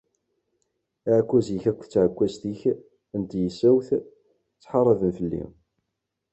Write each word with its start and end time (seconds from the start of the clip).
Aɛekkwaz-ik 1.09 1.63
akked 1.71 1.89
tɛekkwazt-ik 1.89 2.61
n 3.19 3.21
tkessawt 3.23 3.89
ttḥaraben 4.55 5.11
fell-i. 5.17 5.43